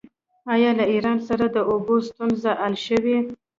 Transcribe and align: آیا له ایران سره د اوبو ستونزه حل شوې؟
آیا 0.53 0.71
له 0.79 0.85
ایران 0.93 1.17
سره 1.27 1.45
د 1.55 1.57
اوبو 1.71 1.95
ستونزه 2.07 2.51
حل 2.61 2.73
شوې؟ 2.87 3.17